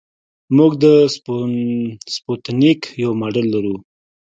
[0.55, 0.85] موږ د
[2.15, 3.75] سپوتنیک یو ماډل لرو